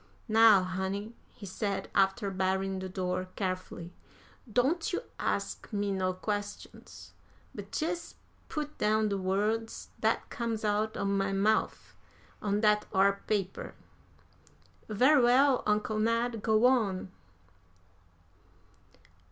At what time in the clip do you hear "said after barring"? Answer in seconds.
1.45-2.79